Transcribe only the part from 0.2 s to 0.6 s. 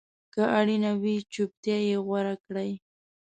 که